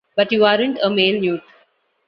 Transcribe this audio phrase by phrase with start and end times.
[0.15, 1.41] But you aren't a male newt.